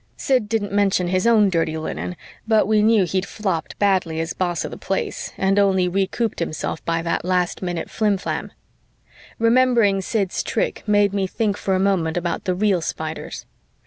[0.17, 2.15] Sid didn't mention his own dirty linen,
[2.47, 5.87] but he knew we knew he'd flopped badly as boss of the Place and only
[5.87, 8.51] recouped himself by that last minute flimflam.
[9.37, 13.45] Remembering Sid's trick made me think for a moment about the real Spiders.